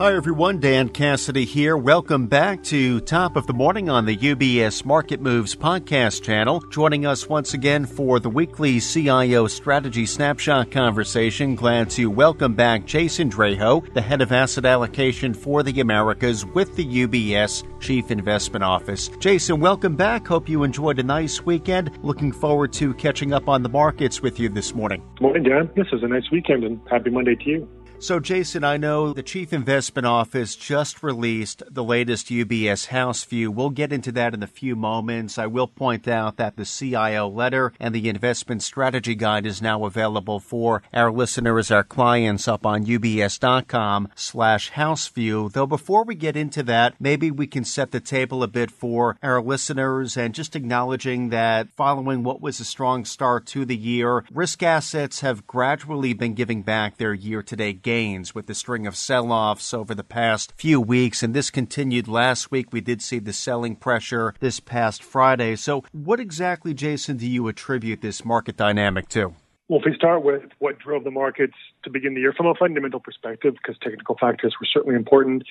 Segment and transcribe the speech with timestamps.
[0.00, 0.60] Hi, everyone.
[0.60, 1.76] Dan Cassidy here.
[1.76, 6.62] Welcome back to Top of the Morning on the UBS Market Moves podcast channel.
[6.70, 11.54] Joining us once again for the weekly CIO Strategy Snapshot conversation.
[11.54, 16.74] Glad to welcome back Jason Draho, the head of asset allocation for the Americas with
[16.76, 19.08] the UBS Chief Investment Office.
[19.18, 20.26] Jason, welcome back.
[20.26, 21.90] Hope you enjoyed a nice weekend.
[22.02, 25.02] Looking forward to catching up on the markets with you this morning.
[25.20, 25.68] Morning, Dan.
[25.76, 27.68] This was a nice weekend and happy Monday to you.
[28.02, 33.50] So, Jason, I know the Chief Investment Office just released the latest UBS House View.
[33.50, 35.36] We'll get into that in a few moments.
[35.36, 39.84] I will point out that the CIO letter and the investment strategy guide is now
[39.84, 45.52] available for our listeners, our clients up on ubs.com slash houseview.
[45.52, 49.18] Though before we get into that, maybe we can set the table a bit for
[49.22, 54.24] our listeners and just acknowledging that following what was a strong start to the year,
[54.32, 59.32] risk assets have gradually been giving back their year-to-date gains with the string of sell
[59.32, 62.72] offs over the past few weeks, and this continued last week.
[62.72, 65.56] We did see the selling pressure this past Friday.
[65.56, 69.34] So, what exactly, Jason, do you attribute this market dynamic to?
[69.66, 72.54] Well, if we start with what drove the markets to begin the year from a
[72.54, 75.42] fundamental perspective, because technical factors were certainly important,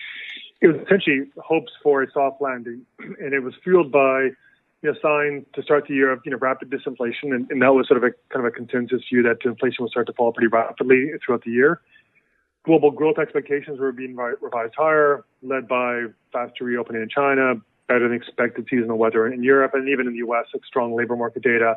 [0.61, 2.85] it was essentially hopes for a soft landing,
[3.19, 4.29] and it was fueled by
[4.81, 7.73] you know, signs to start the year of you know rapid disinflation, and, and that
[7.73, 10.31] was sort of a kind of a consensus view that inflation would start to fall
[10.31, 11.81] pretty rapidly throughout the year.
[12.65, 17.55] Global growth expectations were being revised higher, led by faster reopening in China,
[17.87, 21.15] better than expected seasonal weather in Europe, and even in the U.S., like strong labor
[21.15, 21.75] market data.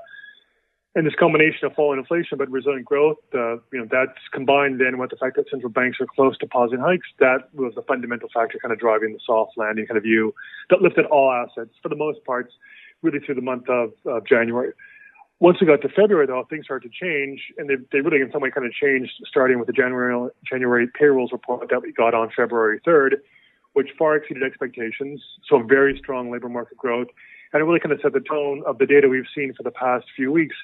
[0.94, 4.98] And this combination of falling inflation but resilient growth, uh, you know, that's combined then
[4.98, 7.06] with the fact that central banks are close to pausing hikes.
[7.18, 10.34] That was the fundamental factor kind of driving the soft landing kind of view
[10.68, 12.52] that lifted all assets for the most part,
[13.00, 14.72] really through the month of, of January
[15.42, 18.30] once we got to February, though, things started to change, and they, they really, in
[18.30, 22.14] some way, kind of changed, starting with the January January payrolls report that we got
[22.14, 23.14] on February 3rd,
[23.72, 25.20] which far exceeded expectations.
[25.48, 27.08] So very strong labor market growth,
[27.52, 29.72] and it really kind of set the tone of the data we've seen for the
[29.72, 30.54] past few weeks,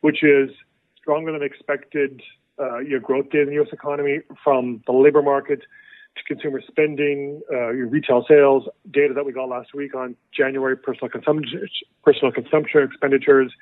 [0.00, 0.50] which is
[0.98, 2.20] stronger than expected
[2.58, 3.68] uh, growth data in the U.S.
[3.72, 5.60] economy from the labor market
[6.16, 11.08] to consumer spending, uh, retail sales data that we got last week on January personal
[11.08, 11.68] consumption,
[12.02, 13.52] personal consumption expenditures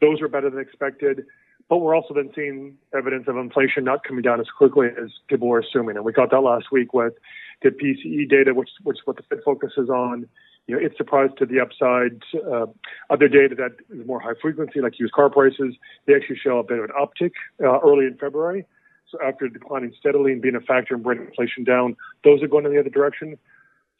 [0.00, 1.24] those are better than expected.
[1.68, 5.48] But we're also then seeing evidence of inflation not coming down as quickly as people
[5.48, 5.96] were assuming.
[5.96, 7.12] And we got that last week with
[7.62, 10.26] the PCE data, which, which is what the Fed focuses on.
[10.66, 12.22] You know, it's surprised to the upside.
[12.34, 12.66] Uh,
[13.10, 15.74] other data that is more high frequency, like used car prices,
[16.06, 17.32] they actually show a bit of an uptick
[17.62, 18.64] uh, early in February.
[19.10, 22.66] So after declining steadily and being a factor in bringing inflation down, those are going
[22.66, 23.38] in the other direction.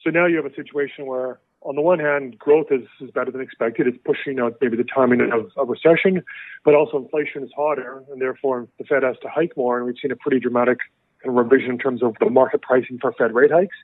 [0.03, 3.30] So now you have a situation where on the one hand, growth is, is better
[3.30, 3.86] than expected.
[3.86, 6.22] It's pushing out maybe the timing of a recession,
[6.64, 9.78] but also inflation is hotter, and therefore the Fed has to hike more.
[9.78, 10.78] And we've seen a pretty dramatic
[11.22, 13.76] kind of revision in terms of the market pricing for Fed rate hikes,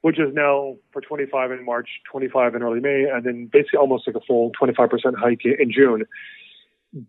[0.00, 4.06] which is now for 25 in March, 25 in early May, and then basically almost
[4.06, 6.04] like a full 25% hike in June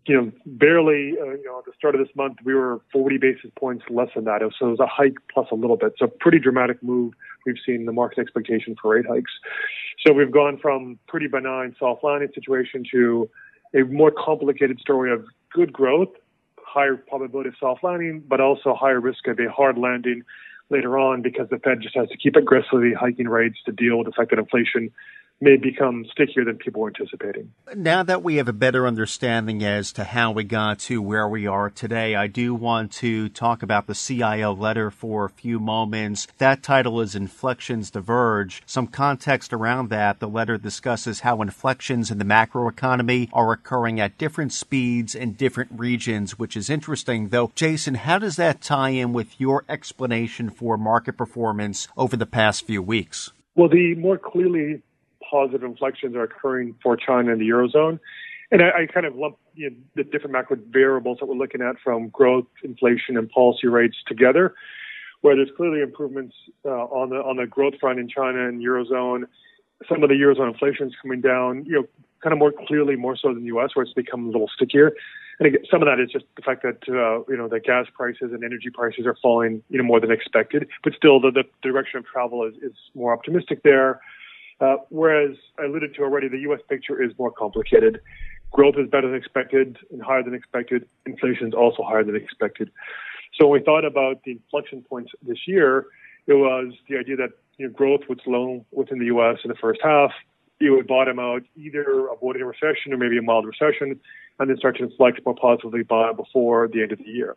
[0.05, 3.17] you know, barely, uh, you know, at the start of this month, we were 40
[3.17, 4.41] basis points less than that.
[4.57, 5.93] So it was a hike plus a little bit.
[5.97, 7.13] So pretty dramatic move
[7.45, 9.31] we've seen in the market expectation for rate hikes.
[10.05, 13.29] So we've gone from pretty benign soft landing situation to
[13.75, 16.09] a more complicated story of good growth,
[16.57, 20.23] higher probability of soft landing, but also higher risk of a hard landing
[20.69, 24.07] later on because the Fed just has to keep aggressively hiking rates to deal with
[24.07, 24.91] the fact that inflation
[25.41, 27.51] may become stickier than people were anticipating.
[27.75, 31.45] Now that we have a better understanding as to how we got to where we
[31.45, 36.27] are today, I do want to talk about the CIO letter for a few moments.
[36.37, 38.63] That title is Inflections Diverge.
[38.65, 40.19] Some context around that.
[40.19, 45.71] The letter discusses how inflections in the macroeconomy are occurring at different speeds in different
[45.73, 47.27] regions, which is interesting.
[47.27, 52.25] Though, Jason, how does that tie in with your explanation for market performance over the
[52.25, 53.31] past few weeks?
[53.55, 54.81] Well, the more clearly
[55.35, 57.99] positive inflections are occurring for China and the Eurozone.
[58.51, 61.61] And I, I kind of lump you know, the different macro variables that we're looking
[61.61, 64.55] at from growth, inflation, and policy rates together,
[65.21, 69.23] where there's clearly improvements uh, on the on the growth front in China and Eurozone.
[69.89, 71.85] Some of the Eurozone inflation is coming down, you know,
[72.23, 74.93] kind of more clearly, more so than the U.S., where it's become a little stickier.
[75.39, 77.87] And again, some of that is just the fact that uh, you know the gas
[77.93, 80.67] prices and energy prices are falling, you know, more than expected.
[80.83, 83.99] But still, the, the direction of travel is, is more optimistic there.
[84.59, 86.61] Uh, whereas I alluded to already, the U.S.
[86.69, 87.99] picture is more complicated.
[88.51, 90.87] Growth is better than expected and higher than expected.
[91.05, 92.71] Inflation is also higher than expected.
[93.39, 95.87] So when we thought about the inflection points this year,
[96.27, 99.39] it was the idea that you know, growth would slow within the U.S.
[99.43, 100.11] in the first half.
[100.61, 103.99] It would bottom out, either avoiding a recession or maybe a mild recession,
[104.39, 107.35] and then start to inflect more positively by before the end of the year.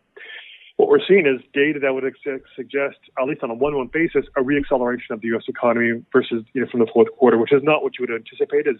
[0.78, 4.24] What we're seeing is data that would ex- suggest, at least on a one-month basis,
[4.36, 5.42] a reacceleration of the U.S.
[5.48, 8.66] economy versus you know from the fourth quarter, which is not what you would anticipate
[8.68, 8.76] as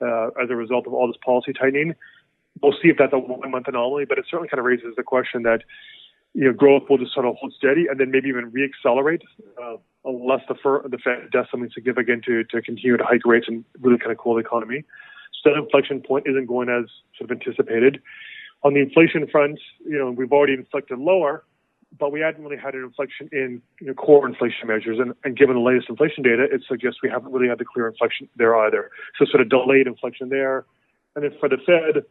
[0.00, 1.94] uh, as a result of all this policy tightening.
[2.62, 5.42] We'll see if that's a one-month anomaly, but it certainly kind of raises the question
[5.42, 5.62] that
[6.34, 9.22] you know growth will just sort of hold steady and then maybe even reaccelerate
[9.60, 13.46] uh, unless the, fir- the Fed does something significant to to continue to hike rates
[13.48, 14.84] and really kind of cool the economy.
[15.42, 16.84] So that inflection point isn't going as
[17.18, 18.00] sort of anticipated.
[18.64, 21.44] On the inflation front, you know, we've already inflected lower,
[21.98, 24.98] but we hadn't really had an inflection in you know, core inflation measures.
[24.98, 27.86] And, and, given the latest inflation data, it suggests we haven't really had the clear
[27.86, 28.90] inflection there either.
[29.18, 30.64] So sort of delayed inflection there.
[31.14, 32.04] And then for the Fed,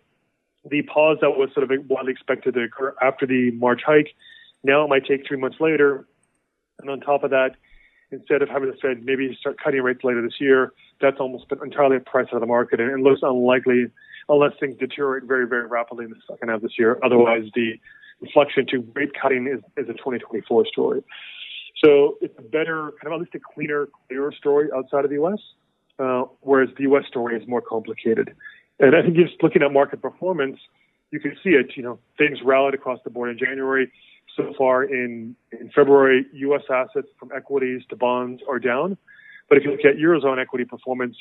[0.69, 4.15] the pause that was sort of widely expected to occur after the March hike,
[4.63, 6.07] now it might take three months later.
[6.79, 7.55] And on top of that,
[8.13, 11.59] instead of having the Fed maybe start cutting rates later this year, that's almost been
[11.63, 13.87] entirely priced out of the market and it looks unlikely
[14.29, 16.99] unless things deteriorate very, very rapidly in the second half of this year.
[17.03, 17.73] Otherwise, the
[18.21, 21.03] inflection to rate cutting is, is a 2024 story.
[21.83, 25.17] So it's a better, kind of at least a cleaner, clearer story outside of the
[25.17, 25.39] U.S.,
[25.99, 27.03] uh, whereas the U.S.
[27.07, 28.33] story is more complicated.
[28.79, 30.59] And I think just looking at market performance,
[31.11, 31.73] you can see it.
[31.75, 33.91] You know, things rallied across the board in January.
[34.35, 36.63] So far in, in February, U.S.
[36.69, 38.97] assets from equities to bonds are down.
[39.49, 41.15] But if you look at eurozone equity performance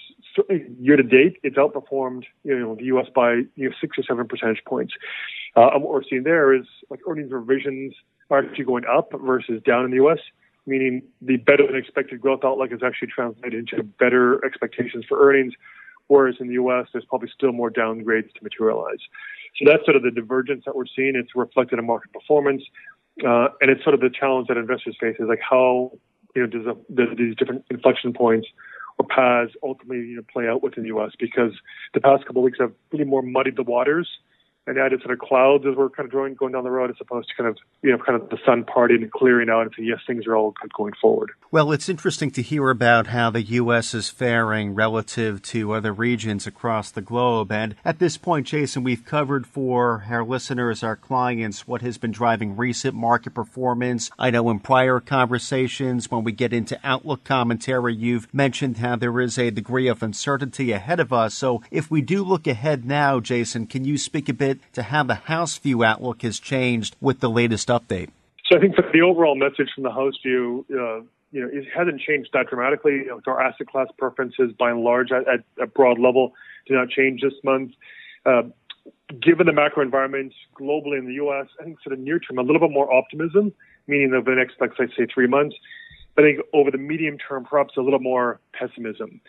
[0.80, 3.06] year to date, it's outperformed you know the U.S.
[3.14, 4.94] by you know six or seven percentage points.
[5.56, 7.92] Uh, and what we're seeing there is like earnings revisions
[8.30, 10.20] are actually going up versus down in the U.S.
[10.64, 15.54] Meaning the better than expected growth outlook is actually translated into better expectations for earnings,
[16.06, 16.86] whereas in the U.S.
[16.92, 19.00] there's probably still more downgrades to materialize.
[19.58, 21.16] So that's sort of the divergence that we're seeing.
[21.16, 22.62] It's reflected in market performance.
[23.20, 25.92] Uh, and it's sort of the challenge that investors face is like how
[26.34, 28.48] you know, does, a, does these different inflection points
[28.98, 31.12] or paths ultimately you know, play out within the U.S.
[31.18, 31.52] Because
[31.94, 34.08] the past couple of weeks have really more muddied the waters
[34.66, 36.96] and added sort of clouds as we're kind of going, going down the road as
[37.00, 39.72] opposed to kind of, you know, kind of the sun parting and clearing out and
[39.76, 41.30] saying, yes, things are all good going forward.
[41.50, 43.92] Well, it's interesting to hear about how the U.S.
[43.92, 47.50] is faring relative to other regions across the globe.
[47.50, 52.12] And at this point, Jason, we've covered for our listeners, our clients, what has been
[52.12, 54.10] driving recent market performance.
[54.18, 59.20] I know in prior conversations, when we get into outlook commentary, you've mentioned how there
[59.20, 61.34] is a degree of uncertainty ahead of us.
[61.34, 64.82] So if we do look ahead now, Jason, can you speak a bit bit to
[64.82, 68.10] have the House View outlook has changed with the latest update?
[68.50, 71.00] So I think the overall message from the House View, uh,
[71.30, 73.04] you know, it hasn't changed that dramatically.
[73.26, 76.34] Our asset class preferences, by and large, at, at a broad level,
[76.66, 77.72] do not change this month.
[78.26, 78.42] Uh,
[79.20, 82.42] given the macro environment globally in the U.S., I think sort of near term, a
[82.42, 83.52] little bit more optimism,
[83.86, 85.56] meaning over the next, like, let's say, three months.
[86.18, 89.22] I think over the medium term, perhaps a little more pessimism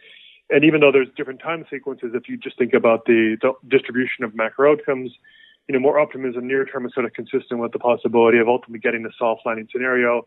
[0.50, 4.24] and even though there's different time sequences, if you just think about the, the distribution
[4.24, 5.12] of macro outcomes,
[5.68, 8.80] you know, more optimism near term is sort of consistent with the possibility of ultimately
[8.80, 10.26] getting the soft landing scenario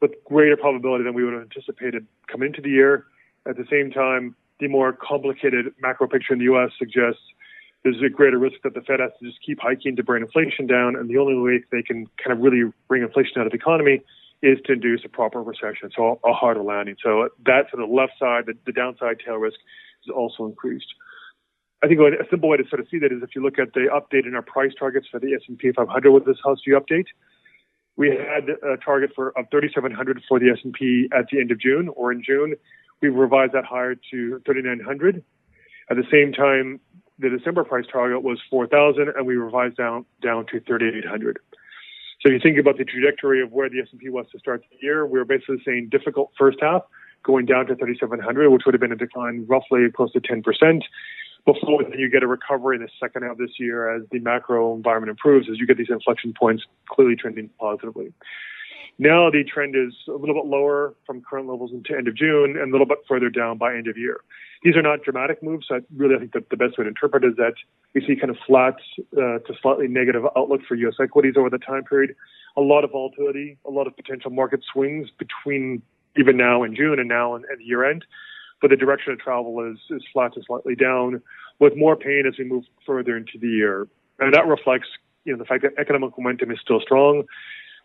[0.00, 3.06] with greater probability than we would have anticipated coming into the year.
[3.46, 6.70] At the same time, the more complicated macro picture in the U.S.
[6.78, 7.22] suggests
[7.84, 10.66] there's a greater risk that the Fed has to just keep hiking to bring inflation
[10.66, 13.58] down, and the only way they can kind of really bring inflation out of the
[13.58, 14.02] economy
[14.42, 16.96] is to induce a proper recession, so a harder landing.
[17.02, 19.58] So that to the left side, the, the downside tail risk
[20.04, 20.86] is also increased.
[21.82, 23.72] I think a simple way to sort of see that is if you look at
[23.74, 27.06] the update in our price targets for the S&P 500 with this house view update,
[27.96, 31.88] we had a target for of 3,700 for the S&P at the end of June,
[31.88, 32.54] or in June,
[33.00, 35.22] we revised that higher to 3,900.
[35.90, 36.80] At the same time,
[37.18, 41.38] the December price target was 4,000, and we revised down down to 3,800.
[42.22, 45.04] So you think about the trajectory of where the S&P was to start the year,
[45.04, 46.82] we were basically saying difficult first half,
[47.24, 50.82] going down to 3,700, which would have been a decline roughly close to 10%.
[51.44, 54.20] Before then you get a recovery in the second half of this year as the
[54.20, 58.12] macro environment improves, as you get these inflection points clearly trending positively.
[58.98, 62.56] Now the trend is a little bit lower from current levels into end of June
[62.56, 64.20] and a little bit further down by end of year.
[64.62, 65.66] These are not dramatic moves.
[65.68, 67.54] So I really I think that the best way to interpret is that
[67.94, 68.76] we see kind of flat
[69.16, 70.94] uh, to slightly negative outlook for U.S.
[71.00, 72.14] equities over the time period.
[72.56, 75.82] A lot of volatility, a lot of potential market swings between
[76.16, 78.04] even now and June and now and, and year end.
[78.60, 81.20] But the direction of travel is, is flat to slightly down
[81.58, 83.88] with more pain as we move further into the year.
[84.20, 84.88] And that reflects,
[85.24, 87.24] you know, the fact that economic momentum is still strong.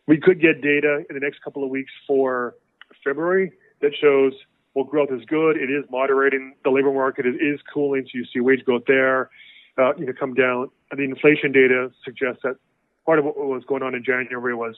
[0.06, 2.56] We could get data in the next couple of weeks for
[3.04, 4.34] February that shows
[4.78, 5.58] well, growth is good.
[5.58, 6.54] It is moderating.
[6.64, 9.32] The labor market is, is cooling, so you see wage growth there,
[9.76, 10.70] uh, you know, come down.
[10.92, 12.58] And the inflation data suggests that
[13.04, 14.76] part of what was going on in January was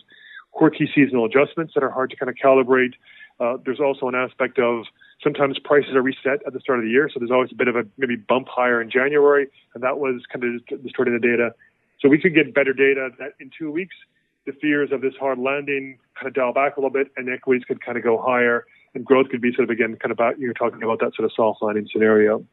[0.54, 2.94] quirky seasonal adjustments that are hard to kind of calibrate.
[3.42, 4.86] Uh, there's also an aspect of
[5.22, 7.68] sometimes prices are reset at the start of the year, so there's always a bit
[7.68, 11.54] of a maybe bump higher in January, and that was kind of distorting the data.
[12.00, 13.98] So we could get better data that in two weeks
[14.46, 17.66] the fears of this hard landing kind of dial back a little bit, and equities
[17.66, 20.40] could kind of go higher, and growth could be sort of again kind of about
[20.40, 22.46] you're talking about that sort of soft landing scenario.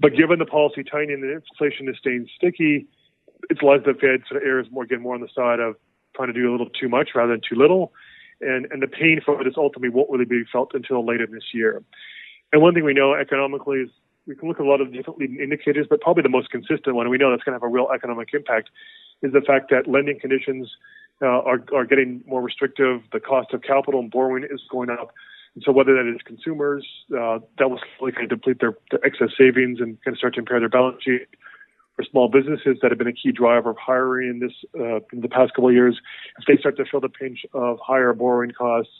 [0.00, 2.86] But given the policy tightening and inflation is staying sticky,
[3.50, 5.76] it's likely the Fed sort of errs more again more on the side of
[6.14, 7.92] trying to do a little too much rather than too little.
[8.40, 11.82] And and the pain for this ultimately won't really be felt until later this year.
[12.52, 13.90] And one thing we know economically is
[14.26, 16.94] we can look at a lot of different leading indicators, but probably the most consistent
[16.94, 18.68] one, and we know that's going to have a real economic impact,
[19.22, 20.70] is the fact that lending conditions
[21.22, 23.00] uh, are, are getting more restrictive.
[23.12, 25.12] The cost of capital and borrowing is going up.
[25.58, 29.04] And so whether that is consumers uh, that will slowly kind of deplete their, their
[29.04, 31.26] excess savings and kind of start to impair their balance sheet,
[31.98, 35.20] or small businesses that have been a key driver of hiring in this uh, in
[35.20, 36.00] the past couple of years,
[36.38, 38.92] if they start to feel the pinch of higher borrowing costs,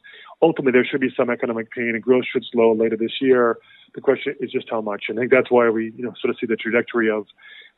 [0.43, 3.59] ultimately there should be some economic pain and growth should slow later this year.
[3.95, 6.31] The question is just how much, and I think that's why we you know sort
[6.31, 7.29] of see the trajectory of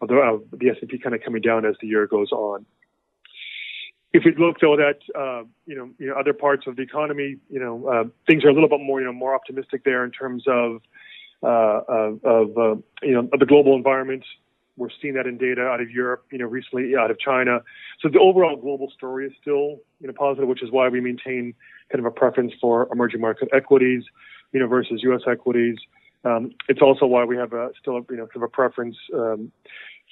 [0.01, 2.65] of the, of the S&P kind of coming down as the year goes on.
[4.13, 7.37] If we look though at uh, you know you know other parts of the economy,
[7.49, 10.11] you know uh, things are a little bit more you know more optimistic there in
[10.11, 10.81] terms of
[11.43, 14.25] uh, of, of uh, you know of the global environment.
[14.77, 17.61] We're seeing that in data out of Europe, you know, recently out of China.
[18.01, 21.55] So the overall global story is still you know positive, which is why we maintain
[21.91, 24.05] kind of a preference for emerging market equities,
[24.53, 25.23] you know, versus U.S.
[25.31, 25.77] equities.
[26.25, 28.97] Um, it's also why we have a, still, a, you know, kind of a preference
[29.15, 29.53] um,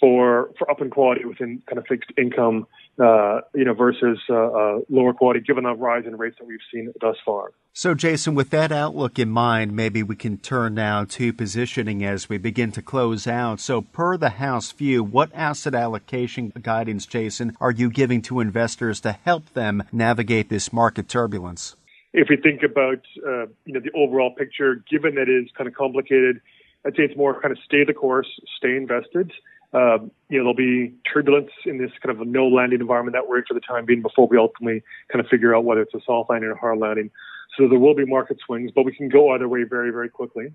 [0.01, 2.67] for for up in quality within kind of fixed income,
[2.99, 6.59] uh, you know, versus uh, uh, lower quality, given the rise in rates that we've
[6.73, 7.53] seen thus far.
[7.73, 12.29] So, Jason, with that outlook in mind, maybe we can turn now to positioning as
[12.29, 13.61] we begin to close out.
[13.61, 19.01] So, per the House view, what asset allocation guidance, Jason, are you giving to investors
[19.03, 21.77] to help them navigate this market turbulence?
[22.13, 25.69] If we think about, uh, you know, the overall picture, given that it is kind
[25.69, 26.41] of complicated,
[26.85, 29.31] I'd say it's more kind of stay the course, stay invested.
[29.73, 29.99] Uh,
[30.31, 33.39] you know, there'll be turbulence in this kind of a no landing environment that we're
[33.39, 34.83] in for the time being before we ultimately
[35.13, 37.11] kind of figure out whether it's a soft landing or a hard landing.
[37.57, 40.53] So there will be market swings, but we can go either way very, very quickly.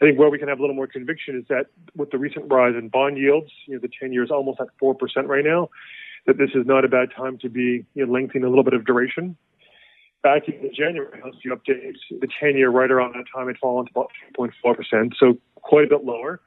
[0.00, 2.50] I think where we can have a little more conviction is that with the recent
[2.50, 5.68] rise in bond yields, you know, the 10 years almost at 4% right now,
[6.26, 8.72] that this is not a bad time to be you know, lengthening a little bit
[8.72, 9.36] of duration.
[10.22, 13.86] Back in January, House View update the 10 year right around that time had fallen
[13.86, 16.40] to about 3.4%, so quite a bit lower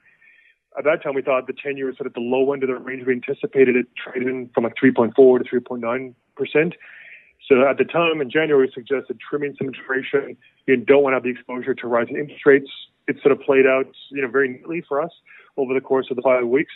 [0.78, 2.70] at that time we thought the 10 year was sort of the low end of
[2.70, 6.76] the range we anticipated it trading from like 3.4 to 3.9 percent.
[7.48, 10.38] So at the time in January, we suggested trimming some duration.
[10.66, 12.70] You don't want to have the exposure to rising interest rates.
[13.08, 15.12] It sort of played out, you know, very neatly for us
[15.58, 16.74] over the course of the five weeks.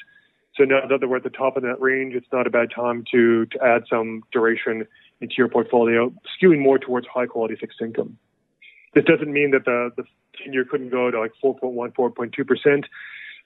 [0.56, 3.06] So now that we're at the top of that range, it's not a bad time
[3.12, 4.86] to to add some duration
[5.22, 8.18] into your portfolio, skewing more towards high quality fixed income.
[8.94, 10.04] This doesn't mean that the the
[10.44, 12.86] 10 year couldn't go to like 4.1, 4.2 percent.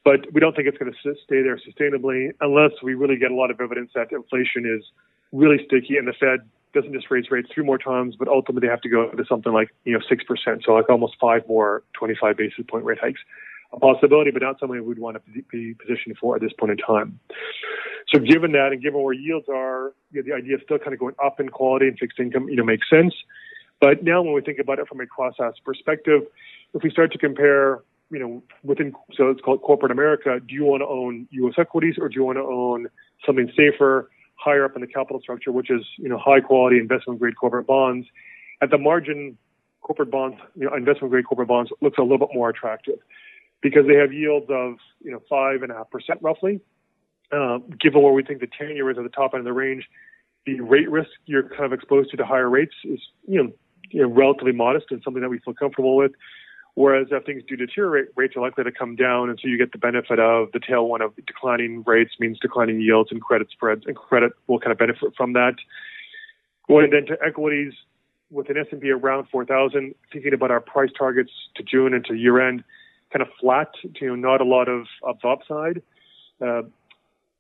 [0.04, 3.36] But we don't think it's going to stay there sustainably unless we really get a
[3.36, 4.84] lot of evidence that inflation is
[5.32, 6.40] really sticky and the Fed
[6.74, 9.54] doesn't just raise rates three more times, but ultimately they have to go to something
[9.54, 10.64] like, you know, 6%.
[10.66, 13.20] So like almost five more 25 basis point rate hikes.
[13.74, 16.78] A possibility, but not something we'd want to be positioned for at this point in
[16.78, 17.20] time.
[18.10, 20.94] So given that and given where yields are, you know, the idea of still kind
[20.94, 23.14] of going up in quality and fixed income, you know, makes sense.
[23.80, 26.24] But now when we think about it from a cross asset perspective,
[26.74, 27.82] if we start to compare
[28.12, 31.56] you know, within, so it's called corporate America, do you want to own U.S.
[31.58, 32.88] equities or do you want to own
[33.26, 37.20] something safer, higher up in the capital structure, which is, you know, high quality investment
[37.20, 38.08] grade corporate bonds?
[38.62, 39.38] At the margin,
[39.82, 43.00] corporate bonds, you know, investment grade corporate bonds looks a little bit more attractive
[43.62, 46.60] because they have yields of, you know, five and a half percent roughly.
[47.32, 49.54] Uh, given where we think the 10 year is at the top end of the
[49.54, 49.88] range,
[50.46, 53.52] the rate risk you're kind of exposed to to higher rates is, you know,
[53.90, 56.12] you know, relatively modest and something that we feel comfortable with.
[56.76, 59.74] Whereas if things do deteriorate, rates are likely to come down, and so you get
[59.74, 63.96] the benefit of the tailwind of declining rates means declining yields and credit spreads, and
[63.96, 65.56] credit will kind of benefit from that.
[66.68, 67.74] Going then to equities,
[68.30, 72.48] with an S&P around 4,000, thinking about our price targets to June and to year
[72.48, 72.64] end,
[73.12, 75.82] kind of flat, you know, not a lot of, of upside.
[76.40, 76.62] Uh,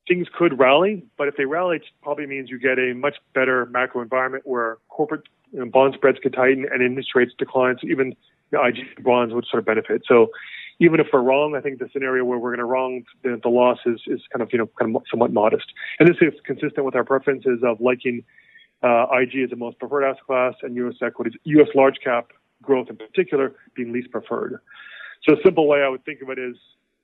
[0.07, 3.65] things could rally, but if they rally, it probably means you get a much better
[3.67, 5.23] macro environment where corporate
[5.53, 7.77] you know, bond spreads could tighten and interest rates decline.
[7.81, 8.15] So even
[8.53, 10.03] IG bonds would sort of benefit.
[10.07, 10.27] So
[10.79, 13.49] even if we're wrong, I think the scenario where we're going to wrong, the, the
[13.49, 15.65] loss is, is kind of, you know, kind of somewhat modest.
[15.99, 18.23] And this is consistent with our preferences of liking
[18.83, 20.95] uh, IG as the most preferred asset class and U.S.
[21.01, 21.67] equities, U.S.
[21.75, 22.31] large cap
[22.63, 24.59] growth in particular being least preferred.
[25.23, 26.55] So a simple way I would think of it is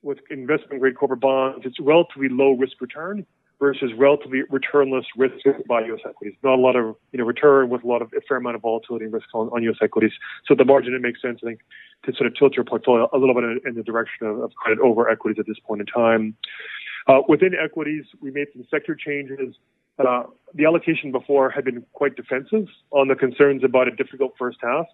[0.01, 3.25] with investment grade corporate bonds, it's relatively low risk return
[3.59, 5.35] versus relatively returnless risk
[5.67, 6.01] by U.S.
[6.07, 6.35] equities.
[6.43, 8.61] Not a lot of you know return with a lot of a fair amount of
[8.61, 9.77] volatility and risk on, on U.S.
[9.81, 10.11] equities.
[10.45, 11.61] So at the margin, it makes sense, I think,
[12.05, 14.53] to sort of tilt your portfolio a little bit in, in the direction of, of,
[14.55, 16.35] credit over equities at this point in time.
[17.07, 19.55] Uh, within equities, we made some sector changes.
[19.97, 20.23] Uh,
[20.53, 24.85] the allocation before had been quite defensive on the concerns about a difficult first half.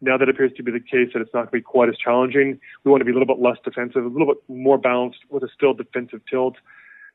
[0.00, 1.96] Now that appears to be the case that it's not going to be quite as
[1.96, 2.58] challenging.
[2.84, 5.42] We want to be a little bit less defensive, a little bit more balanced with
[5.42, 6.56] a still defensive tilt.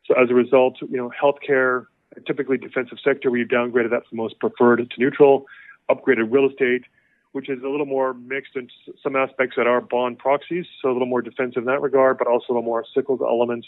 [0.06, 1.86] So as a result, you know, healthcare,
[2.28, 5.46] typically defensive sector, we've downgraded that from most preferred to neutral,
[5.90, 6.84] upgraded real estate,
[7.32, 8.68] which is a little more mixed in
[9.02, 12.28] some aspects that are bond proxies, so a little more defensive in that regard, but
[12.28, 13.68] also a little more cyclical elements.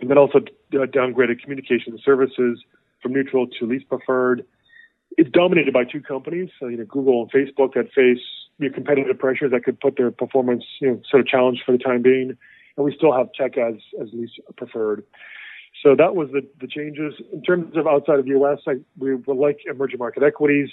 [0.00, 2.62] And then also uh, downgraded communication services
[3.02, 4.44] from neutral to least preferred
[5.16, 8.22] it's dominated by two companies, so, you know, Google and Facebook that face
[8.58, 11.72] you know, competitive pressures that could put their performance, you know, sort of challenged for
[11.72, 12.36] the time being.
[12.76, 15.04] And we still have tech as, as least preferred.
[15.86, 17.14] So that was the, the changes.
[17.32, 20.68] In terms of outside of the U.S., I, we would like emerging market equities.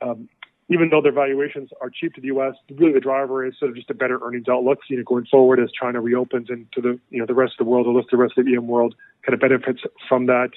[0.00, 0.26] Um,
[0.70, 3.76] even though their valuations are cheap to the U.S., really the driver is sort of
[3.76, 6.98] just a better earnings outlook, you know, going forward as China reopens and to the,
[7.10, 8.94] you know, the rest of the world, or look the rest of the EM world
[9.22, 10.48] kind of benefits from that.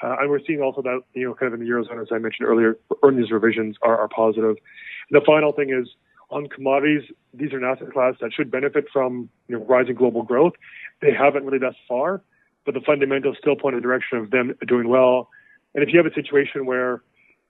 [0.00, 2.18] Uh, and we're seeing also that, you know, kind of in the Eurozone, as I
[2.18, 4.56] mentioned earlier, earnings revisions are, are positive.
[5.10, 5.88] And the final thing is
[6.30, 10.22] on commodities, these are an asset class that should benefit from, you know, rising global
[10.22, 10.52] growth.
[11.00, 12.22] They haven't really thus far,
[12.64, 15.28] but the fundamentals still point in the direction of them doing well.
[15.74, 17.02] And if you have a situation where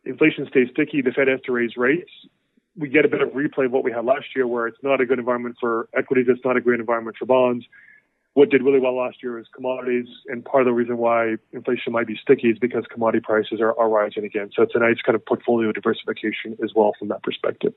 [0.04, 2.10] inflation stays sticky, the Fed has to raise rates,
[2.76, 5.00] we get a bit of replay of what we had last year where it's not
[5.00, 7.66] a good environment for equities, it's not a great environment for bonds
[8.34, 11.92] what did really well last year is commodities, and part of the reason why inflation
[11.92, 14.50] might be sticky is because commodity prices are, are rising again.
[14.56, 17.74] So it's a nice kind of portfolio diversification as well from that perspective.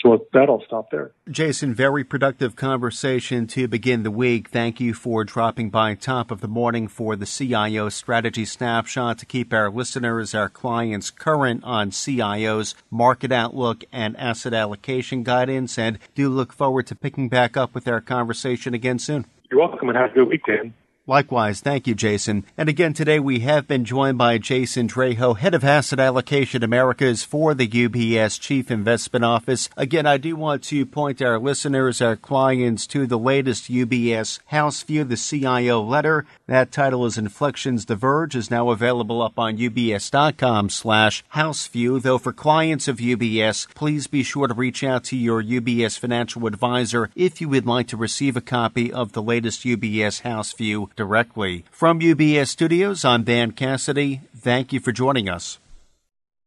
[0.00, 1.10] So with that, I'll stop there.
[1.28, 4.50] Jason, very productive conversation to begin the week.
[4.50, 9.26] Thank you for dropping by top of the morning for the CIO strategy snapshot to
[9.26, 15.76] keep our listeners, our clients current on CIO's market outlook and asset allocation guidance.
[15.76, 19.26] And do look forward to picking back up with our conversation again soon.
[19.50, 20.72] You're welcome and have a good weekend.
[21.08, 21.60] Likewise.
[21.60, 22.44] Thank you, Jason.
[22.58, 27.22] And again, today we have been joined by Jason Draho, Head of Asset Allocation Americas
[27.22, 29.68] for the UBS Chief Investment Office.
[29.76, 34.82] Again, I do want to point our listeners, our clients, to the latest UBS House
[34.82, 36.26] View, the CIO letter.
[36.48, 42.02] That title is Inflections Diverge, is now available up on ubs.com slash houseview.
[42.02, 46.48] Though for clients of UBS, please be sure to reach out to your UBS financial
[46.48, 50.90] advisor if you would like to receive a copy of the latest UBS House View
[50.96, 51.64] directly.
[51.70, 54.22] From UBS Studios, I'm Dan Cassidy.
[54.36, 55.58] Thank you for joining us.